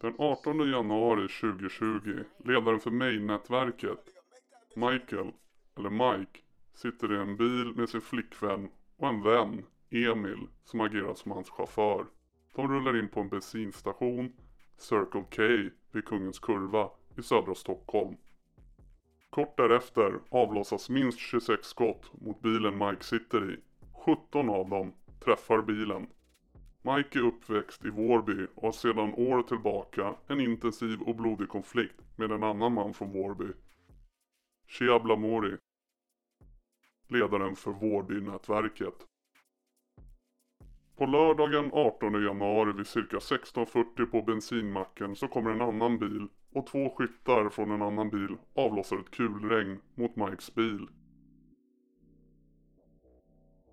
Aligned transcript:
Den 0.00 0.14
18 0.18 0.70
januari 0.70 1.28
2020, 1.28 2.24
ledaren 2.44 2.80
för 2.80 2.90
Main-nätverket, 2.90 4.04
Michael, 4.74 5.32
eller 5.76 5.90
Mike, 5.90 6.40
sitter 6.74 7.12
i 7.12 7.16
en 7.16 7.36
bil 7.36 7.72
med 7.76 7.88
sin 7.88 8.00
flickvän 8.00 8.68
och 8.96 9.08
en 9.08 9.22
vän, 9.22 9.64
Emil, 9.90 10.48
som 10.64 10.80
agerar 10.80 11.14
som 11.14 11.32
hans 11.32 11.50
chaufför. 11.50 12.06
De 12.54 12.68
rullar 12.68 12.98
in 12.98 13.08
på 13.08 13.20
en 13.20 13.28
bensinstation, 13.28 14.32
Circle 14.76 15.24
K, 15.36 15.42
vid 15.92 16.04
Kungens 16.04 16.38
Kurva 16.38 16.90
i 17.16 17.22
södra 17.22 17.54
Stockholm. 17.54 18.16
Kort 19.30 19.56
därefter 19.56 20.20
avlossas 20.30 20.90
minst 20.90 21.18
26 21.18 21.66
skott 21.66 22.10
mot 22.12 22.40
bilen 22.40 22.78
Mike 22.78 23.04
sitter 23.04 23.52
i. 23.52 23.56
17 24.04 24.48
av 24.50 24.68
dem 24.68 24.92
träffar 25.24 25.62
bilen. 25.62 26.06
Mike 26.82 27.18
är 27.18 27.22
uppväxt 27.22 27.84
i 27.84 27.90
Vårby 27.90 28.46
och 28.54 28.62
har 28.62 28.72
sedan 28.72 29.14
år 29.14 29.42
tillbaka 29.42 30.14
en 30.26 30.40
intensiv 30.40 31.00
och 31.00 31.16
blodig 31.16 31.48
konflikt 31.48 32.00
med 32.16 32.32
en 32.32 32.42
annan 32.42 32.72
man 32.72 32.94
från 32.94 33.12
Vårby. 33.12 33.52
Shia 34.68 34.98
Blamori. 34.98 35.56
Ledaren 37.08 37.56
för 37.56 37.70
Vårbynätverket. 37.70 39.06
På 40.96 41.06
lördagen 41.06 41.70
18 41.72 42.24
januari 42.24 42.72
vid 42.72 42.86
cirka 42.86 43.16
16.40 43.16 44.06
på 44.06 44.22
bensinmacken 44.22 45.16
så 45.16 45.28
kommer 45.28 45.50
en 45.50 45.60
annan 45.60 45.98
bil 45.98 46.28
och 46.52 46.66
två 46.66 46.90
skyttar 46.90 47.48
från 47.48 47.70
en 47.70 47.82
annan 47.82 48.10
bil 48.10 48.36
avlossar 48.54 48.98
ett 48.98 49.10
kulregn 49.10 49.80
mot 49.94 50.16
Mikes 50.16 50.54
bil. 50.54 50.88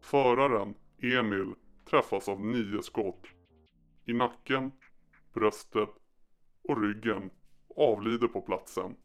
Föraren, 0.01 0.73
Emil, 1.01 1.53
träffas 1.85 2.29
av 2.29 2.45
nio 2.45 2.81
skott. 2.81 3.25
I 4.05 4.13
nacken, 4.13 4.71
bröstet 5.33 5.89
och 6.63 6.81
ryggen 6.81 7.29
och 7.67 7.91
avlider 7.91 8.27
på 8.27 8.41
platsen. 8.41 8.95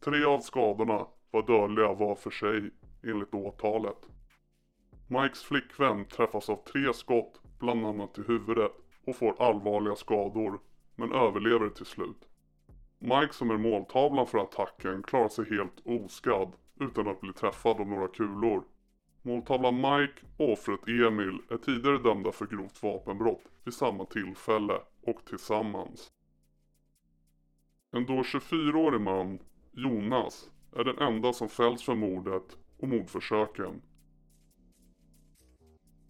Tre 0.00 0.24
av 0.24 0.40
skadorna 0.40 1.06
var 1.30 1.46
dödliga 1.46 1.94
var 1.94 2.14
för 2.14 2.30
sig 2.30 2.70
enligt 3.02 3.34
åtalet. 3.34 4.08
Mikes 5.06 5.42
flickvän 5.42 6.04
träffas 6.04 6.50
av 6.50 6.56
tre 6.56 6.94
skott, 6.94 7.40
bland 7.58 7.86
annat 7.86 8.18
i 8.18 8.22
huvudet 8.22 8.72
och 9.06 9.16
får 9.16 9.42
allvarliga 9.42 9.96
skador, 9.96 10.60
men 10.96 11.12
överlever 11.12 11.68
till 11.68 11.86
slut. 11.86 12.28
Mike 12.98 13.32
som 13.32 13.50
är 13.50 13.56
måltavlan 13.56 14.26
för 14.26 14.38
attacken 14.38 15.02
klarar 15.02 15.28
sig 15.28 15.44
helt 15.50 15.80
oskadd 15.84 16.52
utan 16.80 17.08
att 17.08 17.20
bli 17.20 17.32
träffad 17.32 17.80
av 17.80 17.88
några 17.88 18.08
kulor. 18.08 18.64
Måltavlan 19.28 19.74
Mike 19.74 20.20
och 20.36 20.52
offret 20.52 20.88
Emil 20.88 21.38
är 21.50 21.56
tidigare 21.56 21.98
dömda 21.98 22.32
för 22.32 22.46
grovt 22.46 22.82
vapenbrott 22.82 23.44
vid 23.64 23.74
samma 23.74 24.04
tillfälle 24.04 24.80
och 25.02 25.24
tillsammans. 25.26 26.12
En 27.90 28.06
då 28.06 28.22
24-årig 28.22 29.00
man, 29.00 29.38
Jonas, 29.72 30.50
är 30.76 30.84
den 30.84 30.98
enda 30.98 31.32
som 31.32 31.48
fälls 31.48 31.82
för 31.82 31.94
mordet 31.94 32.58
och 32.78 32.88
mordförsöken. 32.88 33.82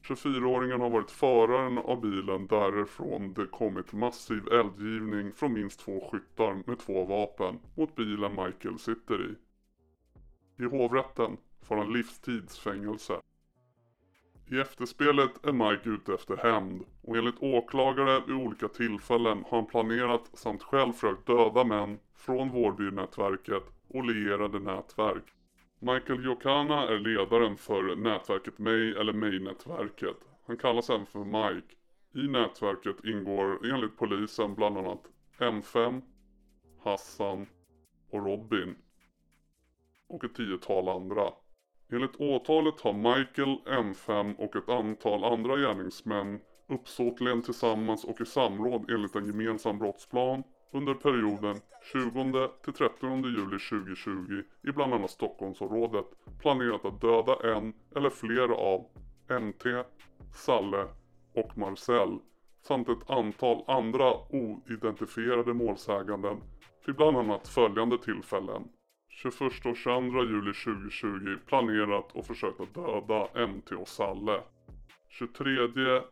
24-åringen 0.02 0.80
har 0.80 0.90
varit 0.90 1.10
föraren 1.10 1.78
av 1.78 2.00
bilen 2.00 2.46
därifrån 2.46 3.34
det 3.34 3.46
kommit 3.46 3.92
massiv 3.92 4.48
eldgivning 4.52 5.32
från 5.32 5.52
minst 5.52 5.80
två 5.80 6.08
skyttar 6.10 6.62
med 6.66 6.78
två 6.78 7.04
vapen 7.04 7.58
mot 7.74 7.94
bilen 7.94 8.30
Michael 8.30 8.78
sitter 8.78 9.30
i. 9.30 9.34
I 10.62 10.66
hovrätten 10.66 11.36
får 11.62 11.76
han 11.76 11.92
livstidsfängelse. 11.92 13.20
I 14.50 14.58
efterspelet 14.58 15.46
är 15.46 15.52
Mike 15.52 15.88
ute 15.90 16.14
efter 16.14 16.36
hämnd 16.36 16.84
och 17.02 17.16
enligt 17.16 17.42
åklagare 17.42 18.22
vid 18.26 18.36
olika 18.36 18.68
tillfällen 18.68 19.44
har 19.48 19.58
han 19.58 19.66
planerat 19.66 20.30
samt 20.34 20.62
själv 20.62 20.92
försökt 20.92 21.26
döda 21.26 21.64
män 21.64 21.98
från 22.14 22.50
Vårbynätverket 22.50 23.62
och 23.88 24.04
lierade 24.04 24.58
nätverk. 24.58 25.24
Michael 25.80 26.24
Jokana 26.24 26.88
är 26.88 26.98
ledaren 26.98 27.56
för 27.56 27.96
nätverket 27.96 28.58
May 28.58 28.90
eller 28.90 29.12
May-nätverket. 29.12 30.16
Han 30.46 30.56
kallas 30.56 30.90
även 30.90 31.06
för 31.06 31.24
Mike. 31.24 31.74
I 32.14 32.28
nätverket 32.28 33.04
ingår 33.04 33.72
enligt 33.72 33.96
polisen 33.96 34.54
bland 34.54 34.78
annat 34.78 35.02
M5, 35.38 36.02
Hassan 36.84 37.46
och 38.10 38.24
Robin. 38.26 38.76
Och 40.08 40.24
ett 40.24 40.34
tiotal 40.34 40.88
andra. 40.88 41.32
Enligt 41.92 42.20
åtalet 42.20 42.80
har 42.80 42.92
Michael, 42.92 43.58
M5 43.66 44.36
och 44.36 44.56
ett 44.56 44.68
antal 44.68 45.24
andra 45.24 45.56
gärningsmän 45.56 46.40
uppsåtligen 46.68 47.42
tillsammans 47.42 48.04
och 48.04 48.20
i 48.20 48.26
samråd 48.26 48.90
enligt 48.90 49.16
en 49.16 49.26
gemensam 49.26 49.78
brottsplan 49.78 50.42
under 50.72 50.94
perioden 50.94 51.60
20 51.92 52.48
till 52.64 52.72
30 52.72 53.06
juli 53.26 53.58
2020 53.58 54.42
i 54.68 54.72
bland 54.72 54.94
annat 54.94 55.10
Stockholmsområdet 55.10 56.06
planerat 56.42 56.84
att 56.84 57.00
döda 57.00 57.54
en 57.54 57.72
eller 57.96 58.10
flera 58.10 58.54
av 58.54 58.86
MT, 59.40 59.84
Salle 60.34 60.86
och 61.34 61.58
Marcel 61.58 62.18
samt 62.62 62.88
ett 62.88 63.10
antal 63.10 63.64
andra 63.66 64.14
oidentifierade 64.30 65.54
målsäganden 65.54 66.40
vid 66.86 66.96
bland 66.96 67.16
annat 67.16 67.48
följande 67.48 67.98
tillfällen. 67.98 68.68
21 69.22 69.66
och 69.66 69.76
22 69.76 70.24
juli 70.24 70.52
2020 70.52 71.36
planerat 71.46 72.12
och 72.12 72.26
försökt 72.26 72.60
att 72.60 72.74
döda 72.74 73.46
MT 73.46 73.72
och 73.72 73.88
Salle. 73.88 74.40
23 75.08 75.54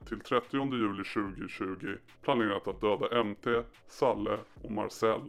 till 0.09 0.21
30 0.21 0.75
juli 0.75 1.05
2020 1.05 1.97
planerat 2.23 2.69
att 2.69 2.81
döda 2.81 3.25
MT, 3.25 3.47
Salle 3.89 4.39
och 4.63 4.71
Marcel. 4.71 5.21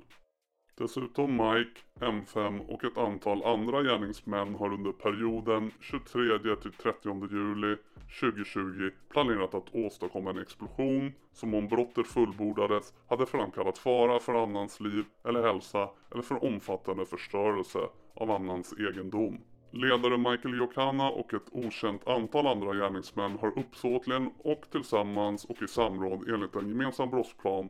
Dessutom 0.79 1.31
Mike, 1.31 1.79
M5 1.99 2.67
och 2.67 2.83
ett 2.83 2.97
antal 2.97 3.43
andra 3.43 3.83
gärningsmän 3.83 4.55
har 4.55 4.73
under 4.73 4.91
perioden 4.91 5.71
23 5.79 6.55
till 6.61 6.71
30 6.71 7.27
juli 7.31 7.77
2020 8.19 8.89
planerat 9.09 9.53
att 9.53 9.75
åstadkomma 9.75 10.29
en 10.29 10.37
explosion 10.37 11.13
som 11.33 11.53
om 11.53 11.67
brottet 11.67 12.07
fullbordades 12.07 12.93
hade 13.09 13.25
framkallat 13.25 13.77
fara 13.77 14.19
för 14.19 14.43
annans 14.43 14.79
liv 14.79 15.05
eller 15.23 15.43
hälsa 15.43 15.89
eller 16.11 16.23
för 16.23 16.43
omfattande 16.43 17.05
förstörelse 17.05 17.79
av 18.15 18.31
annans 18.31 18.73
egendom. 18.73 19.37
Ledare 19.71 20.17
Michael 20.17 20.57
Jokana 20.57 21.09
och 21.09 21.33
ett 21.33 21.49
okänt 21.51 22.07
antal 22.07 22.47
andra 22.47 22.73
gärningsmän 22.73 23.37
har 23.39 23.59
uppsåtligen 23.59 24.31
och 24.37 24.63
tillsammans 24.71 25.45
och 25.45 25.61
i 25.61 25.67
samråd 25.67 26.29
enligt 26.29 26.55
en 26.55 26.69
gemensam 26.69 27.09
brottsplan 27.09 27.69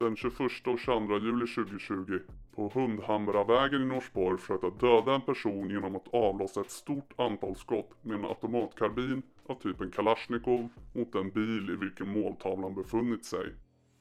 den 0.00 0.16
21 0.16 0.40
och 0.66 0.78
22 0.78 1.18
juli 1.18 1.46
2020 1.46 2.18
på 2.56 2.70
Hundhamravägen 2.74 3.82
i 3.82 3.84
Norsborg 3.84 4.38
försökt 4.38 4.64
att 4.64 4.80
döda 4.80 5.14
en 5.14 5.20
person 5.20 5.70
genom 5.70 5.96
att 5.96 6.14
avlossa 6.14 6.60
ett 6.60 6.70
stort 6.70 7.12
antal 7.16 7.56
skott 7.56 7.90
med 8.02 8.18
en 8.18 8.24
automatkarbin 8.24 9.22
av 9.46 9.54
typen 9.54 9.90
Kalashnikov 9.90 10.68
mot 10.94 11.14
en 11.14 11.30
bil 11.30 11.70
i 11.70 11.76
vilken 11.76 12.08
måltavlan 12.08 12.74
befunnit 12.74 13.24
sig. 13.24 13.54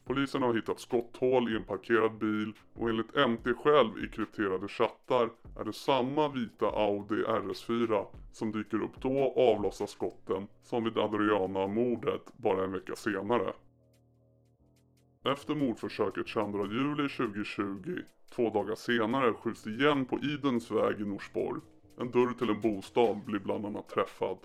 Polisen 0.05 0.41
har 0.41 0.53
hittat 0.53 0.79
skotthål 0.79 1.53
i 1.53 1.55
en 1.55 1.63
parkerad 1.63 2.17
bil 2.17 2.53
och 2.73 2.89
enligt 2.89 3.15
MT 3.15 3.53
själv 3.63 4.03
i 4.03 4.07
krypterade 4.07 4.67
chattar 4.67 5.29
är 5.59 5.63
det 5.65 5.73
samma 5.73 6.29
vita 6.29 6.65
Audi 6.65 7.23
RS4 7.23 8.05
som 8.31 8.51
dyker 8.51 8.83
upp 8.83 9.01
då 9.01 9.17
och 9.17 9.51
avlossar 9.51 9.85
skotten 9.85 10.47
som 10.63 10.83
vid 10.83 10.97
Adriana-mordet 10.97 12.21
bara 12.37 12.63
en 12.63 12.71
vecka 12.71 12.95
senare. 12.95 13.53
Efter 15.25 15.55
mordförsöket 15.55 16.27
22 16.27 16.65
juli 16.65 17.09
2020, 17.09 18.01
två 18.35 18.49
dagar 18.49 18.75
senare, 18.75 19.33
skjuts 19.33 19.63
det 19.63 19.69
igen 19.69 20.05
på 20.05 20.19
Idens 20.19 20.71
väg 20.71 21.01
i 21.01 21.05
Norsborg. 21.05 21.61
En 21.99 22.11
dörr 22.11 22.33
till 22.33 22.49
en 22.49 22.61
bostad 22.61 23.25
blir 23.25 23.39
bland 23.39 23.65
annat 23.65 23.89
träffad. 23.89 24.37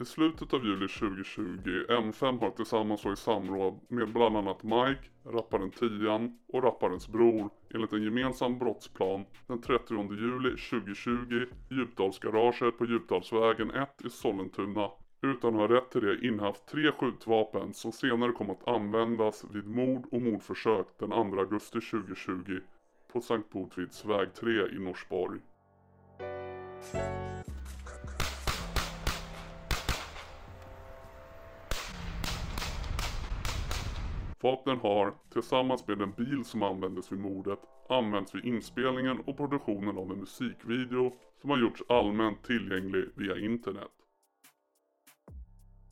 I 0.00 0.04
slutet 0.04 0.54
av 0.54 0.64
juli 0.64 0.88
2020, 0.88 1.84
M5 1.88 2.40
har 2.40 2.50
tillsammans 2.50 3.04
och 3.04 3.12
i 3.12 3.16
samråd 3.16 3.80
med 3.88 4.12
bland 4.12 4.36
annat 4.36 4.62
Mike, 4.62 5.10
rapparen 5.24 5.70
Tian 5.70 6.38
och 6.48 6.62
rapparens 6.62 7.08
bror 7.08 7.50
enligt 7.74 7.92
en 7.92 8.02
gemensam 8.02 8.58
brottsplan 8.58 9.24
den 9.46 9.60
30 9.60 10.14
juli 10.14 10.50
2020 10.50 11.46
i 11.70 11.74
Djupdalsgaraget 11.74 12.78
på 12.78 12.86
Djupdalsvägen 12.86 13.70
1 13.70 14.04
i 14.04 14.10
Sollentuna 14.10 14.90
utan 15.22 15.54
har 15.54 15.68
rätt 15.68 15.90
till 15.90 16.00
det 16.00 16.26
innehaft 16.26 16.66
tre 16.66 16.92
skjutvapen 16.92 17.74
som 17.74 17.92
senare 17.92 18.32
kom 18.32 18.50
att 18.50 18.68
användas 18.68 19.44
vid 19.50 19.66
mord 19.66 20.06
och 20.10 20.22
mordförsök 20.22 20.86
den 20.98 21.10
2 21.10 21.16
augusti 21.16 21.80
2020 21.80 22.60
på 23.12 23.20
Sankt 23.20 23.50
Botvids 23.50 24.04
väg 24.04 24.34
3 24.34 24.50
i 24.50 24.78
Norsborg. 24.78 25.40
Vapnen 34.40 34.78
har, 34.78 35.14
tillsammans 35.32 35.86
med 35.88 35.98
den 35.98 36.12
bil 36.12 36.44
som 36.44 36.62
användes 36.62 37.12
vid 37.12 37.18
mordet, 37.18 37.58
använts 37.88 38.34
vid 38.34 38.44
inspelningen 38.44 39.20
och 39.20 39.36
produktionen 39.36 39.98
av 39.98 40.12
en 40.12 40.18
musikvideo 40.18 41.12
som 41.40 41.50
har 41.50 41.58
gjorts 41.58 41.82
allmänt 41.88 42.42
tillgänglig 42.44 43.04
via 43.14 43.38
internet. 43.38 43.95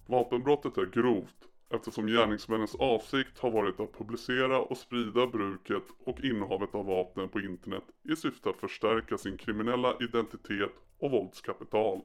Vapenbrottet 0.06 0.78
är 0.78 0.86
grovt 0.86 1.48
eftersom 1.70 2.06
gärningsmännens 2.06 2.74
avsikt 2.74 3.38
har 3.38 3.50
varit 3.50 3.80
att 3.80 3.98
publicera 3.98 4.60
och 4.60 4.76
sprida 4.76 5.26
bruket 5.26 5.82
och 6.04 6.20
innehavet 6.20 6.74
av 6.74 6.86
vapnen 6.86 7.28
på 7.28 7.40
internet 7.40 7.84
i 8.02 8.16
syfte 8.16 8.50
att 8.50 8.60
förstärka 8.60 9.18
sin 9.18 9.36
kriminella 9.36 9.96
identitet 10.00 10.72
och 10.98 11.10
våldskapital. 11.10 12.00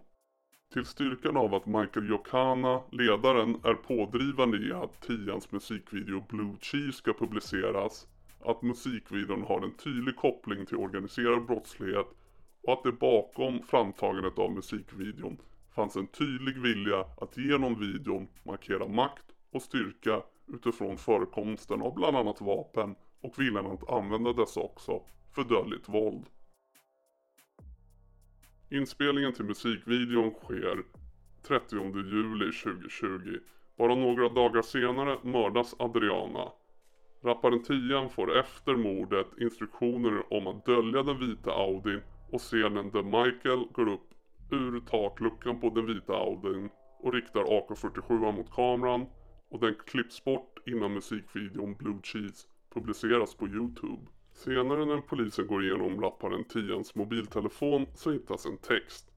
Till 0.73 0.85
styrkan 0.85 1.37
av 1.37 1.53
att 1.53 1.65
Michael 1.65 2.09
Jokana, 2.09 2.81
ledaren, 2.91 3.55
är 3.63 3.73
pådrivande 3.73 4.57
i 4.57 4.73
att 4.73 5.01
Tians 5.01 5.51
musikvideo 5.51 6.23
Blue 6.29 6.55
Cheese 6.61 6.97
ska 6.97 7.13
publiceras, 7.13 8.07
att 8.39 8.61
musikvideon 8.61 9.43
har 9.43 9.61
en 9.61 9.77
tydlig 9.77 10.15
koppling 10.15 10.65
till 10.65 10.77
organiserad 10.77 11.45
brottslighet 11.45 12.07
och 12.63 12.73
att 12.73 12.83
det 12.83 12.91
bakom 12.91 13.63
framtagandet 13.63 14.39
av 14.39 14.51
musikvideon 14.51 15.37
fanns 15.79 15.95
en 15.95 16.07
tydlig 16.07 16.57
vilja 16.57 17.05
att 17.17 17.37
genom 17.37 17.79
videon 17.79 18.27
markera 18.43 18.87
makt 18.87 19.25
och 19.51 19.61
styrka 19.61 20.23
utifrån 20.47 20.97
förekomsten 20.97 21.81
av 21.81 21.95
bland 21.95 22.17
annat 22.17 22.41
vapen 22.41 22.95
och 23.21 23.39
viljan 23.39 23.65
att 23.65 23.89
använda 23.89 24.33
dessa 24.33 24.59
också 24.59 25.01
för 25.35 25.43
dödligt 25.43 25.89
våld. 25.89 26.25
Inspelningen 28.69 29.33
till 29.33 29.45
musikvideon 29.45 30.31
sker 30.31 30.83
30 31.47 31.75
juli 31.95 32.51
2020. 32.51 33.37
Bara 33.77 33.95
några 33.95 34.29
dagar 34.29 34.61
senare 34.61 35.17
mördas 35.23 35.75
Adriana. 35.79 36.51
Rapparen 37.21 37.63
Tian 37.63 38.09
får 38.09 38.39
efter 38.39 38.75
mordet 38.75 39.27
instruktioner 39.37 40.33
om 40.33 40.47
att 40.47 40.65
dölja 40.65 41.03
den 41.03 41.19
vita 41.19 41.51
Audin 41.51 42.01
och 42.31 42.41
scenen 42.41 42.89
där 42.89 43.03
Michael 43.03 43.67
går 43.71 43.89
upp 43.89 44.08
ur 44.51 44.79
takluckan 44.79 45.59
på 45.59 45.69
den 45.69 45.85
vita 45.85 46.13
Audin 46.13 46.69
och 46.99 47.13
riktar 47.13 47.43
AK47 47.43 48.31
mot 48.31 48.51
kameran 48.51 49.05
och 49.49 49.59
den 49.59 49.75
klipps 49.85 50.23
bort 50.23 50.59
innan 50.65 50.93
musikvideon 50.93 51.75
Blue 51.75 51.99
Cheese 52.03 52.47
publiceras 52.73 53.35
på 53.35 53.47
Youtube. 53.47 54.07
Senare 54.33 54.85
när 54.85 55.01
polisen 55.01 55.47
går 55.47 55.63
igenom 55.63 56.01
rapparen 56.01 56.43
Tians 56.43 56.95
mobiltelefon 56.95 57.85
så 57.95 58.11
hittas 58.11 58.45
en 58.45 58.57
text. 58.57 59.11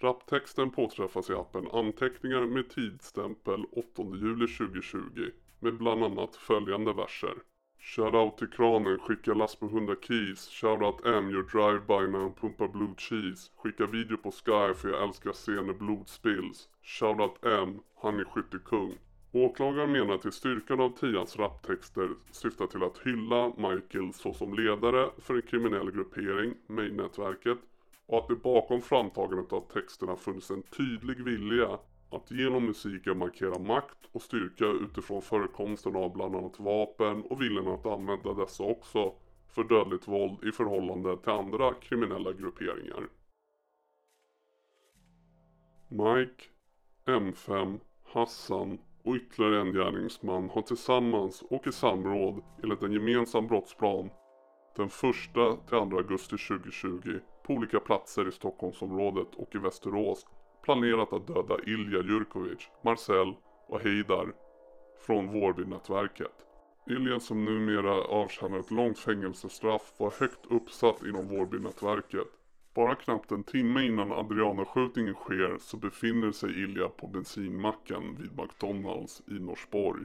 Rapptexten 0.00 0.70
påträffas 0.70 1.30
i 1.30 1.32
appen 1.32 1.68
Anteckningar 1.72 2.46
med 2.46 2.70
tidsstämpel 2.70 3.64
8 3.72 4.02
juli 4.14 4.46
2020 4.46 5.30
med 5.60 5.78
bland 5.78 6.04
annat 6.04 6.36
följande 6.36 6.92
verser. 6.92 7.34
Shoutout 7.84 8.38
till 8.38 8.48
kranen, 8.48 8.98
skicka 8.98 9.34
last 9.34 9.60
på 9.60 9.66
100 9.66 9.96
keys. 10.00 10.48
Shoutout 10.48 11.06
M, 11.06 11.30
your 11.30 11.42
drive-by 11.42 12.10
när 12.10 12.18
han 12.18 12.34
pumpar 12.34 12.68
blue 12.68 12.94
cheese. 12.96 13.50
Skicka 13.56 13.86
video 13.86 14.16
på 14.16 14.30
Sky 14.30 14.74
för 14.74 14.88
jag 14.88 15.02
älskar 15.02 15.32
scener 15.32 15.72
blod 15.72 16.08
spills. 16.08 16.68
Shoutout 16.82 17.44
M, 17.44 17.80
han 18.02 18.20
är 18.20 18.24
skyttekung. 18.24 18.94
Åklagaren 19.32 19.92
menar 19.92 20.14
att 20.14 20.34
styrkan 20.34 20.80
av 20.80 20.90
Tians 20.90 21.36
raptexter 21.36 22.08
syftar 22.30 22.66
till 22.66 22.82
att 22.82 22.98
hylla 22.98 23.52
Michael 23.56 24.12
såsom 24.12 24.54
ledare 24.54 25.10
för 25.18 25.34
en 25.34 25.42
kriminell 25.42 25.90
gruppering, 25.90 26.54
Main-nätverket, 26.66 27.58
och 28.06 28.18
att 28.18 28.28
det 28.28 28.36
bakom 28.36 28.82
framtagandet 28.82 29.52
av 29.52 29.60
texterna 29.72 30.16
funnits 30.16 30.50
en 30.50 30.62
tydlig 30.62 31.24
vilja 31.24 31.78
att 32.12 32.30
genom 32.30 32.66
musiken 32.66 33.18
markera 33.18 33.58
makt 33.58 33.98
och 34.12 34.22
styrka 34.22 34.64
utifrån 34.64 35.22
förekomsten 35.22 35.96
av 35.96 36.12
bland 36.12 36.36
annat 36.36 36.60
vapen 36.60 37.22
och 37.22 37.42
viljan 37.42 37.68
att 37.68 37.86
använda 37.86 38.34
dessa 38.34 38.64
också 38.64 39.14
för 39.48 39.64
dödligt 39.64 40.08
våld 40.08 40.44
i 40.44 40.52
förhållande 40.52 41.16
till 41.16 41.32
andra 41.32 41.74
kriminella 41.74 42.32
grupperingar. 42.32 43.08
Mike, 45.88 46.44
M5, 47.06 47.80
Hassan 48.04 48.78
och 49.02 49.14
ytterligare 49.14 49.60
en 49.60 49.72
gärningsman 49.72 50.50
har 50.50 50.62
tillsammans 50.62 51.42
och 51.42 51.66
i 51.66 51.72
samråd 51.72 52.42
enligt 52.62 52.82
en 52.82 52.92
gemensam 52.92 53.46
brottsplan 53.46 54.10
den 54.76 54.86
1 54.86 54.92
till 54.92 55.56
2 55.68 55.76
augusti 55.76 56.36
2020 56.36 57.18
på 57.42 57.52
olika 57.52 57.80
platser 57.80 58.28
i 58.28 58.32
Stockholmsområdet 58.32 59.34
och 59.36 59.54
i 59.54 59.58
Västerås 59.58 60.26
planerat 60.62 61.12
att 61.12 61.26
döda 61.26 61.58
Ilja 61.66 62.02
Jurkovic, 62.02 62.68
Marcel 62.82 63.34
och 63.66 63.80
Heidar 63.80 64.32
från 65.06 65.32
Vårbynätverket. 65.32 66.46
Ilja 66.86 67.20
som 67.20 67.44
numera 67.44 68.04
avtjänar 68.04 68.58
ett 68.58 68.70
långt 68.70 68.98
fängelsestraff 68.98 69.92
var 69.98 70.12
högt 70.20 70.46
uppsatt 70.50 71.02
inom 71.02 71.28
Vårbynätverket. 71.28 72.28
Bara 72.74 72.94
knappt 72.94 73.30
en 73.30 73.44
timme 73.44 73.86
innan 73.86 74.12
Adriana-skjutningen 74.12 75.14
sker 75.14 75.56
så 75.60 75.76
befinner 75.76 76.32
sig 76.32 76.62
Ilja 76.62 76.88
på 76.88 77.06
bensinmacken 77.06 78.16
vid 78.16 78.38
McDonalds 78.38 79.22
i 79.26 79.32
Norsborg. 79.32 80.04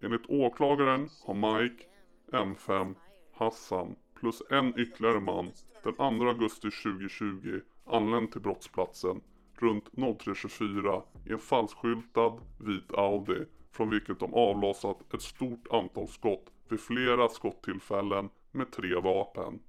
Enligt 0.00 0.30
åklagaren 0.30 1.08
har 1.24 1.34
Mike, 1.34 1.84
M5, 2.32 2.94
Hassan 3.32 3.96
plus 4.20 4.42
en 4.50 4.78
ytterligare 4.78 5.20
man 5.20 5.50
den 5.82 5.94
2 5.94 6.02
augusti 6.04 6.70
2020 6.70 7.60
anlänt 7.86 8.32
till 8.32 8.40
brottsplatsen 8.40 9.20
runt 9.62 9.90
03.24 9.92 11.02
i 11.26 11.32
en 11.32 11.38
falskskyltad 11.38 12.40
vit 12.58 12.92
Audi 12.92 13.44
från 13.72 13.90
vilket 13.90 14.20
de 14.20 14.34
avlossat 14.34 15.14
ett 15.14 15.22
stort 15.22 15.66
antal 15.70 16.08
skott 16.08 16.52
vid 16.68 16.80
flera 16.80 17.28
skottillfällen 17.28 18.28
med 18.52 18.72
tre 18.72 18.94
vapen. 18.94 19.60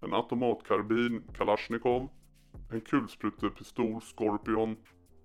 En 0.00 0.14
automatkarbin 0.14 1.22
Kalashnikov, 1.34 2.08
en 2.72 2.80
kulsprutepistol 2.80 4.00
Scorpion 4.00 4.76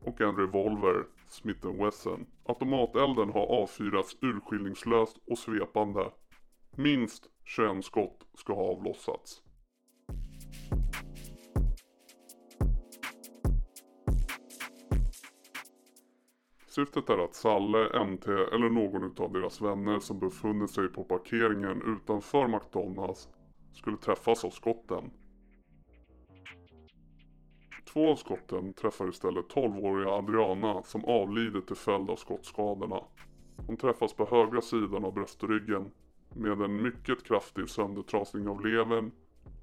och 0.01 0.21
en 0.21 0.35
revolver 0.35 1.05
Smith 1.27 1.67
Wesson. 1.67 2.25
Automatelden 2.45 3.29
har 3.29 3.45
avfyrats 3.61 4.17
urskillningslöst 4.21 5.17
och 5.27 5.37
svepande. 5.37 6.11
Minst 6.75 7.29
21 7.45 7.86
skott 7.86 8.27
ska 8.33 8.53
ha 8.53 8.71
avlossats. 8.71 9.42
Syftet 16.68 17.09
är 17.09 17.18
att 17.18 17.36
Salle, 17.36 18.06
MT 18.06 18.27
eller 18.27 18.69
någon 18.69 19.15
av 19.18 19.33
deras 19.33 19.62
vänner 19.62 20.00
som 20.00 20.19
befunnit 20.19 20.71
sig 20.71 20.88
på 20.88 21.03
parkeringen 21.03 21.81
utanför 21.81 22.47
McDonalds 22.47 23.30
skulle 23.74 23.97
träffas 23.97 24.45
av 24.45 24.50
skotten. 24.50 25.12
Två 27.94 28.11
av 28.11 28.16
skotten 28.16 28.73
träffar 28.73 29.09
istället 29.09 29.45
12-åriga 29.45 30.09
Adriana 30.09 30.83
som 30.83 31.06
avlidit 31.06 31.68
till 31.68 31.75
följd 31.75 32.09
av 32.09 32.16
skottskadorna. 32.16 33.02
Hon 33.68 33.78
träffas 33.78 34.14
på 34.14 34.25
högra 34.25 34.61
sidan 34.61 35.06
av 35.06 35.14
bröstryggen 35.14 35.92
med 36.35 36.61
en 36.61 36.81
mycket 36.81 37.23
kraftig 37.23 37.69
söndertrasning 37.69 38.47
av 38.47 38.65
levern 38.65 39.11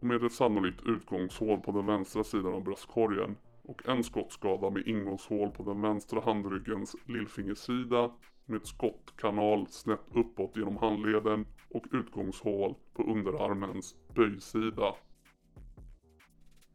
och 0.00 0.07
med 0.07 0.25
ett 0.25 0.33
sannolikt 0.33 0.83
utgångshål 0.87 1.61
på 1.61 1.73
den 1.73 1.87
vänstra 1.87 2.25
sidan 2.25 2.55
av 2.55 2.64
bröstkorgen 2.64 3.37
och 3.62 3.88
en 3.88 4.05
skottskada 4.05 4.71
med 4.71 4.87
ingångshål 4.87 5.50
på 5.50 5.62
den 5.62 5.81
vänstra 5.81 6.21
handryggens 6.21 6.97
lillfingersida 7.07 8.11
med 8.47 8.67
skottkanal 8.67 9.67
snett 9.67 10.05
uppåt 10.14 10.57
genom 10.57 10.76
handleden 10.76 11.47
och 11.71 11.85
utgångshål 11.93 12.75
på 12.95 13.02
underarmens 13.02 13.95
böjsida. 14.14 14.95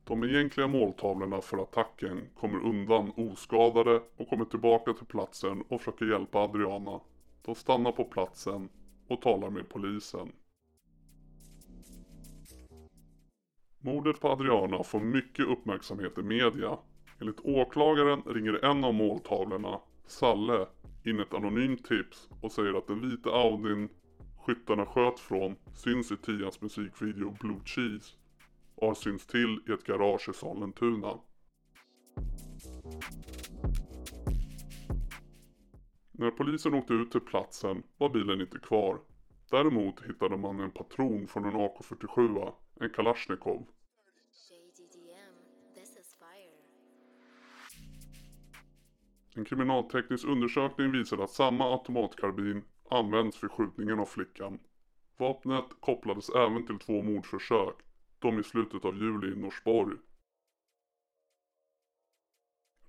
De 0.03 0.23
egentliga 0.23 0.67
måltavlorna 0.67 1.41
för 1.41 1.57
attacken 1.57 2.21
kommer 2.35 2.65
undan 2.65 3.11
oskadade 3.15 4.01
och 4.17 4.29
kommer 4.29 4.45
tillbaka 4.45 4.93
till 4.93 5.05
platsen 5.05 5.61
och 5.61 5.81
försöker 5.81 6.05
hjälpa 6.05 6.39
Adriana. 6.39 6.99
De 7.41 7.55
stannar 7.55 7.91
på 7.91 8.03
platsen 8.03 8.69
och 9.07 9.21
talar 9.21 9.49
med 9.49 9.69
polisen. 9.69 10.31
Mordet 13.79 14.19
på 14.19 14.27
Adriana 14.29 14.83
får 14.83 14.99
mycket 14.99 15.45
uppmärksamhet 15.45 16.17
i 16.17 16.21
media. 16.21 16.77
Enligt 17.19 17.39
åklagaren 17.39 18.21
ringer 18.25 18.65
en 18.65 18.83
av 18.83 18.93
måltavlorna, 18.93 19.79
Salle, 20.07 20.67
in 21.03 21.19
ett 21.19 21.33
anonymt 21.33 21.85
tips 21.85 22.29
och 22.41 22.51
säger 22.51 22.77
att 22.77 22.87
den 22.87 23.09
vita 23.09 23.29
Audin 23.29 23.89
skyttarna 24.47 24.85
sköt 24.85 25.19
från 25.19 25.55
syns 25.73 26.11
i 26.11 26.17
Tians 26.17 26.61
musikvideo 26.61 27.35
Blue 27.39 27.59
Cheese 27.65 28.15
och 28.75 28.87
har 28.87 28.95
synts 28.95 29.27
till 29.27 29.59
i 29.67 29.71
ett 29.71 29.83
garage 29.83 30.29
i 30.29 30.33
Sollentuna. 30.33 31.13
När 36.19 36.31
polisen 36.31 36.73
åkte 36.73 36.93
ut 36.93 37.11
till 37.11 37.21
platsen 37.21 37.83
var 37.97 38.09
bilen 38.09 38.41
inte 38.41 38.59
kvar. 38.59 38.99
Däremot 39.51 40.05
hittade 40.05 40.37
man 40.37 40.59
en 40.59 40.71
patron 40.71 41.27
från 41.27 41.45
en 41.45 41.51
AK47, 41.51 42.53
en 42.79 42.89
Kalashnikov. 42.89 43.67
En 49.35 49.45
kriminalteknisk 49.45 50.27
undersökning 50.27 50.91
visade 50.91 51.23
att 51.23 51.29
samma 51.29 51.71
automatkarbin 51.71 52.63
används 52.89 53.43
vid 53.43 53.51
skjutningen 53.51 53.99
av 53.99 54.05
flickan. 54.05 54.59
Vapnet 55.17 55.65
kopplades 55.79 56.29
även 56.29 56.65
till 56.65 56.79
två 56.79 57.03
mordförsök, 57.03 57.75
de 58.19 58.39
i 58.39 58.43
slutet 58.43 58.85
av 58.85 58.97
juli 58.97 59.33
i 59.33 59.35
Norsborg. 59.35 59.97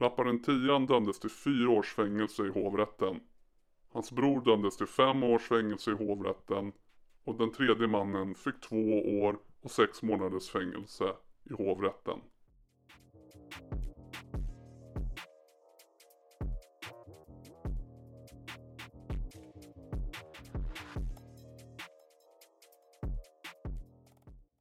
Rapparen 0.01 0.43
Tian 0.43 0.87
dömdes 0.87 1.21
till 1.21 1.31
fyra 1.31 1.71
års 1.71 1.95
fängelse 1.95 2.47
i 2.47 2.49
hovrätten. 2.49 3.21
Hans 3.93 4.13
bror 4.13 4.41
dömdes 4.45 4.77
till 4.77 4.87
fem 4.87 5.23
års 5.23 5.43
fängelse 5.43 5.91
i 5.91 5.95
hovrätten 5.95 6.73
och 7.25 7.35
den 7.35 7.53
tredje 7.53 7.87
mannen 7.87 8.35
fick 8.35 8.61
två 8.61 8.93
år 9.23 9.39
och 9.61 9.71
sex 9.71 10.03
månaders 10.03 10.51
fängelse 10.51 11.05
i 11.45 11.53
hovrätten. 11.53 12.21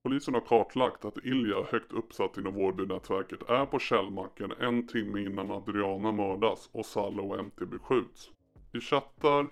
Polisen 0.08 0.34
har 0.34 0.42
kartlagt 0.42 1.06
att 1.06 1.26
Ilja 1.26 1.64
högt 1.72 1.94
uppsatt 1.94 2.38
inom 2.38 2.54
Vårbynätverket 2.54 3.50
är 3.50 3.66
på 3.66 3.80
Källmacken 3.80 4.52
en 4.60 4.88
timme 4.88 5.22
innan 5.22 5.52
Adriana 5.52 6.12
mördas 6.12 6.70
och 6.72 6.86
Salle 6.86 7.22
och 7.22 7.46
MT 7.46 7.66
beskjuts. 7.66 8.32
I 8.74 8.80
chattar 8.80 9.48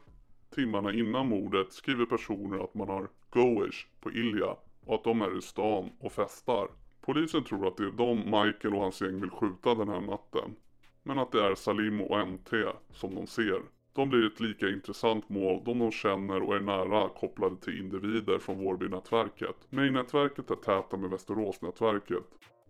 timmarna 0.56 0.94
innan 0.94 1.28
mordet 1.28 1.74
skriver 1.74 2.06
personer 2.06 2.64
att 2.64 2.74
man 2.74 2.90
har 2.90 3.08
goish 3.30 3.88
på 4.02 4.12
Ilja 4.12 4.56
och 4.86 4.96
att 4.96 5.04
de 5.04 5.22
är 5.22 5.38
i 5.38 5.42
stan 5.42 5.90
och 6.00 6.12
festar. 6.12 6.68
Polisen 7.02 7.44
tror 7.44 7.68
att 7.68 7.78
det 7.78 7.84
är 7.84 7.92
de 7.92 8.18
Michael 8.18 8.76
och 8.76 8.82
hans 8.82 9.02
gäng 9.02 9.22
vill 9.22 9.30
skjuta 9.30 9.76
den 9.76 9.90
här 9.90 10.02
natten. 10.02 10.56
Men 11.04 11.20
att 11.20 11.32
det 11.32 11.46
är 11.46 11.56
Salim 11.56 12.02
och 12.02 12.28
MT 12.28 12.52
som 12.92 13.16
de 13.16 13.28
ser. 13.28 13.62
De 13.96 14.10
blir 14.10 14.26
ett 14.26 14.40
lika 14.40 14.70
intressant 14.70 15.30
mål 15.30 15.62
då 15.66 15.74
de 15.74 15.92
känner 15.92 16.42
och 16.42 16.56
är 16.56 16.60
nära 16.60 17.10
kopplade 17.10 17.58
till 17.58 17.80
individer 17.80 18.40
från 18.40 18.58
Vårbynätverket. 18.58 19.56
Main-nätverket 19.70 20.52
är 20.52 20.56
täta 20.56 20.98
med 20.98 21.10
Västeråsnätverket. 21.10 22.24